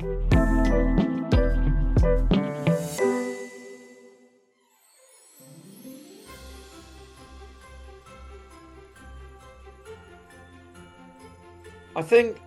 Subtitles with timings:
[0.00, 0.06] I
[12.02, 12.40] think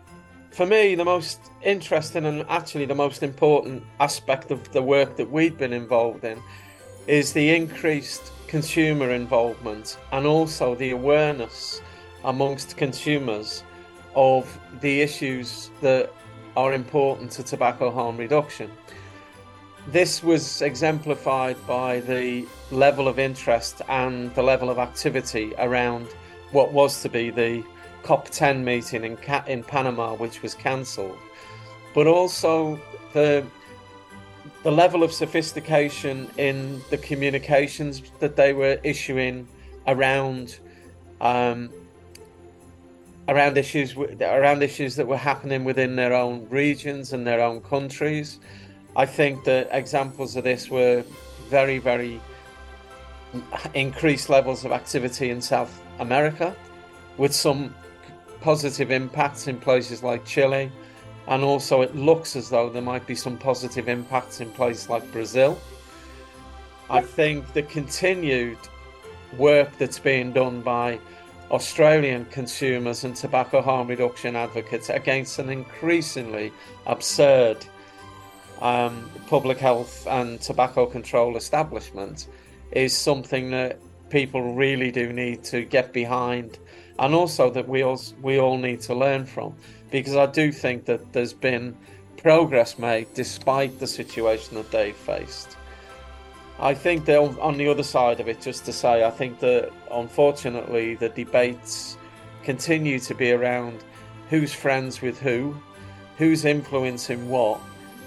[0.50, 5.30] for me, the most interesting and actually the most important aspect of the work that
[5.30, 6.42] we've been involved in
[7.06, 11.82] is the increased consumer involvement and also the awareness
[12.24, 13.64] amongst consumers
[14.16, 16.12] of the issues that
[16.56, 18.72] are important to tobacco harm reduction.
[19.88, 26.08] This was exemplified by the level of interest and the level of activity around
[26.52, 27.64] what was to be the
[28.04, 31.18] COP10 meeting in, in Panama, which was cancelled,
[31.94, 32.80] but also
[33.14, 33.46] the
[34.64, 39.46] the level of sophistication in the communications that they were issuing
[39.88, 40.58] around
[41.20, 41.70] um,
[43.28, 48.40] around issues around issues that were happening within their own regions and their own countries.
[48.96, 51.04] I think that examples of this were
[51.50, 52.22] very, very
[53.74, 56.56] increased levels of activity in South America,
[57.18, 57.74] with some
[58.42, 60.72] positive impacts in places like Chile,
[61.28, 65.10] and also it looks as though there might be some positive impacts in places like
[65.12, 65.58] Brazil.
[66.90, 68.58] I think the continued
[69.38, 71.00] work that's being done by
[71.52, 76.52] Australian consumers and tobacco harm reduction advocates against an increasingly
[76.88, 77.66] absurd
[78.62, 82.28] um, public health and tobacco control establishment
[82.72, 83.80] is something that
[84.10, 86.60] people really do need to get behind
[87.00, 89.56] and also that we all we all need to learn from
[89.92, 91.76] because I do think that there's been
[92.18, 95.58] progress made despite the situation that they faced.
[96.60, 99.72] I think that on the other side of it, just to say, I think that
[99.92, 101.98] unfortunately the debates
[102.44, 103.84] continue to be around
[104.30, 105.56] who's friends with who,
[106.18, 107.60] who's influencing what,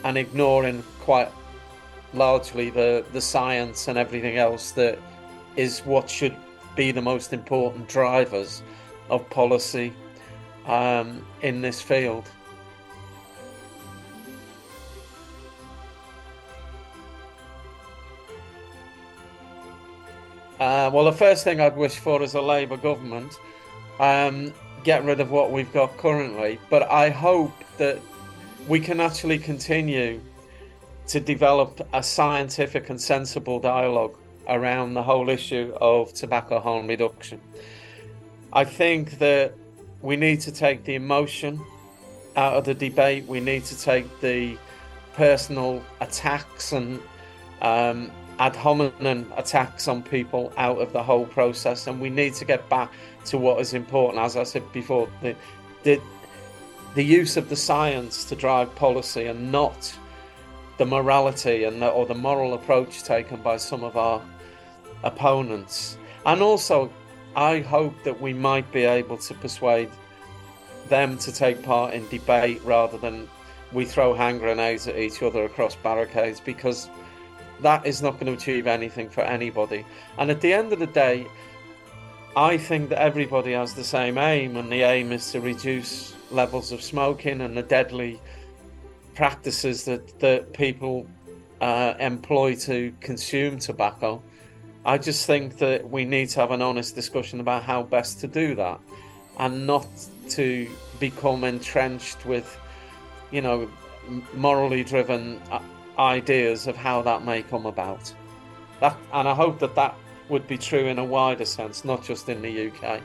[0.05, 1.31] and ignoring quite
[2.15, 4.99] largely the, the science and everything else that
[5.57, 6.37] is what should
[6.77, 8.63] be the most important drivers
[9.11, 9.93] of policy
[10.67, 12.29] um, in this field.
[20.59, 23.39] Uh, well, the first thing I'd wish for is a Labour government.
[24.01, 26.59] Um, get rid of what we've got currently.
[26.71, 27.99] But I hope that
[28.67, 30.21] we can actually continue
[31.09, 34.17] to develop a scientific and sensible dialogue
[34.49, 37.41] around the whole issue of tobacco harm reduction.
[38.53, 39.55] I think that
[40.01, 41.61] we need to take the emotion
[42.37, 43.27] out of the debate.
[43.27, 44.57] We need to take the
[45.15, 47.01] personal attacks and
[47.61, 52.45] um, ad hominem attacks on people out of the whole process, and we need to
[52.45, 52.93] get back
[53.27, 54.23] to what is important.
[54.23, 55.35] As I said before, the
[55.83, 56.01] the
[56.95, 59.97] the use of the science to drive policy, and not
[60.79, 64.21] the morality and the, or the moral approach taken by some of our
[65.03, 65.97] opponents.
[66.25, 66.91] And also,
[67.35, 69.91] I hope that we might be able to persuade
[70.89, 73.29] them to take part in debate rather than
[73.73, 76.89] we throw hand grenades at each other across barricades because
[77.63, 79.85] that is not going to achieve anything for anybody.
[80.19, 81.27] And at the end of the day,
[82.37, 86.71] I think that everybody has the same aim, and the aim is to reduce levels
[86.73, 88.21] of smoking and the deadly
[89.15, 91.07] practices that, that people
[91.61, 94.23] uh, employ to consume tobacco.
[94.85, 98.29] I just think that we need to have an honest discussion about how best to
[98.29, 98.81] do that
[99.39, 99.87] and not
[100.31, 100.69] to
[101.01, 102.59] become entrenched with,
[103.31, 103.69] you know,
[104.35, 105.61] morally driven uh,
[105.99, 108.13] ideas of how that may come about.
[108.81, 109.95] That, and I hope that that
[110.29, 113.01] would be true in a wider sense, not just in the UK.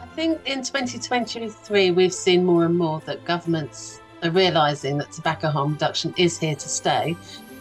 [0.00, 5.50] I think in 2023 we've seen more and more that governments are realising that tobacco
[5.50, 7.14] harm reduction is here to stay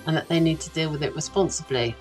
[0.07, 1.95] and that they need to deal with it responsibly.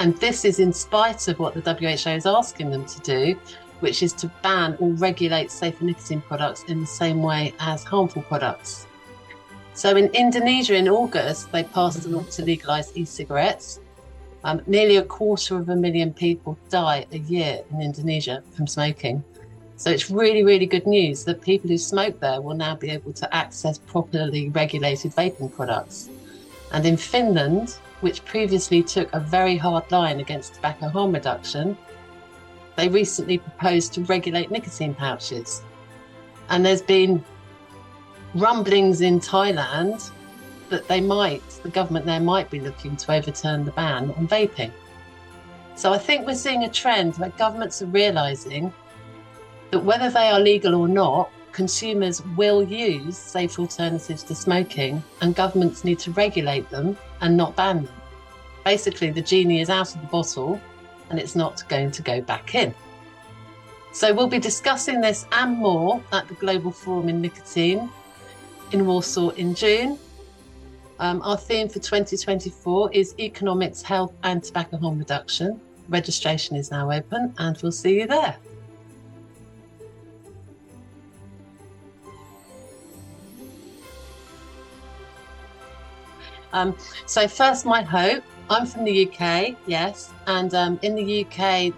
[0.00, 3.38] And this is in spite of what the WHO is asking them to do,
[3.80, 8.22] which is to ban or regulate safer nicotine products in the same way as harmful
[8.22, 8.86] products.
[9.74, 13.80] So in Indonesia in August, they passed a law to legalise e cigarettes.
[14.44, 19.22] Um, nearly a quarter of a million people die a year in Indonesia from smoking.
[19.76, 23.12] So it's really, really good news that people who smoke there will now be able
[23.12, 26.10] to access properly regulated vaping products.
[26.72, 31.76] And in Finland, which previously took a very hard line against tobacco harm reduction,
[32.78, 35.62] they recently proposed to regulate nicotine pouches.
[36.48, 37.24] And there's been
[38.36, 40.12] rumblings in Thailand
[40.68, 44.70] that they might, the government there might be looking to overturn the ban on vaping.
[45.74, 48.72] So I think we're seeing a trend where governments are realizing
[49.72, 55.34] that whether they are legal or not, consumers will use safe alternatives to smoking, and
[55.34, 57.94] governments need to regulate them and not ban them.
[58.64, 60.60] Basically, the genie is out of the bottle
[61.10, 62.74] and it's not going to go back in.
[63.92, 67.90] So, we'll be discussing this and more at the Global Forum in Nicotine
[68.72, 69.98] in Warsaw in June.
[71.00, 75.60] Um, our theme for 2024 is Economics, Health and Tobacco Harm Reduction.
[75.88, 78.36] Registration is now open and we'll see you there.
[86.52, 86.76] Um,
[87.06, 88.24] so, first, my hope.
[88.50, 91.74] I'm from the UK, yes, and um, in the UK,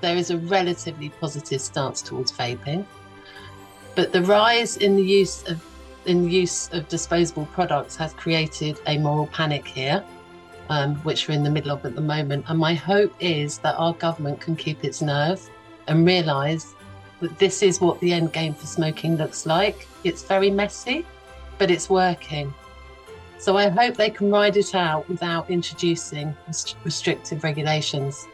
[0.00, 2.84] there is a relatively positive stance towards vaping,
[3.94, 5.64] but the rise in the use of
[6.06, 10.02] in use of disposable products has created a moral panic here,
[10.70, 12.44] um, which we're in the middle of at the moment.
[12.48, 15.40] And my hope is that our government can keep its nerve
[15.86, 16.74] and realise
[17.20, 19.86] that this is what the end game for smoking looks like.
[20.04, 21.04] It's very messy,
[21.58, 22.54] but it's working.
[23.38, 26.34] So I hope they can ride it out without introducing
[26.84, 28.26] restrictive regulations.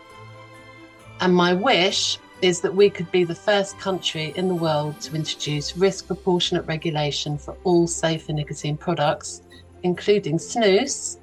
[1.21, 5.15] And my wish is that we could be the first country in the world to
[5.15, 9.43] introduce risk proportionate regulation for all safer nicotine products,
[9.83, 11.19] including snus.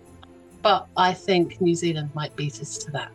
[0.61, 3.11] But I think New Zealand might beat us to that.